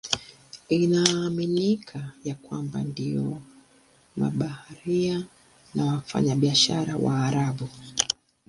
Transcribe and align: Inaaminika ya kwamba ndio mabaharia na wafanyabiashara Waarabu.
Inaaminika 0.69 2.11
ya 2.23 2.35
kwamba 2.35 2.83
ndio 2.83 3.41
mabaharia 4.15 5.23
na 5.75 5.85
wafanyabiashara 5.85 6.97
Waarabu. 6.97 7.69